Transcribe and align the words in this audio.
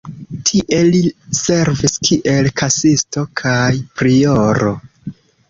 Tie 0.49 0.77
li 0.85 1.01
servis 1.39 1.93
kiel 2.07 2.49
kasisto 2.63 3.27
kaj 3.43 3.61
prioro. 4.01 4.75